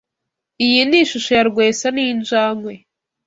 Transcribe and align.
Iyo 0.67 0.81
ni 0.89 0.97
ishusho 1.03 1.31
ya 1.37 1.43
Rwesa 1.49 1.87
ninjangwe. 1.95 2.73